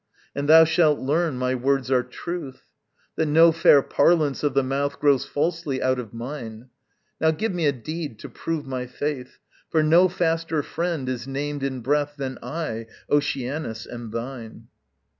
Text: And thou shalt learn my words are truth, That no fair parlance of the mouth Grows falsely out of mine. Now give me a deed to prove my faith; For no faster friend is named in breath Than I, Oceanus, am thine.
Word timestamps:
And 0.35 0.49
thou 0.49 0.63
shalt 0.63 0.97
learn 0.97 1.37
my 1.37 1.53
words 1.53 1.91
are 1.91 2.01
truth, 2.01 2.63
That 3.17 3.27
no 3.27 3.51
fair 3.51 3.83
parlance 3.83 4.41
of 4.41 4.55
the 4.55 4.63
mouth 4.63 4.97
Grows 4.99 5.25
falsely 5.27 5.79
out 5.79 5.99
of 5.99 6.11
mine. 6.11 6.71
Now 7.19 7.29
give 7.29 7.53
me 7.53 7.67
a 7.67 7.71
deed 7.71 8.17
to 8.17 8.27
prove 8.27 8.65
my 8.65 8.87
faith; 8.87 9.37
For 9.69 9.83
no 9.83 10.09
faster 10.09 10.63
friend 10.63 11.07
is 11.07 11.27
named 11.27 11.61
in 11.61 11.81
breath 11.81 12.15
Than 12.17 12.39
I, 12.41 12.87
Oceanus, 13.11 13.85
am 13.85 14.09
thine. 14.09 14.69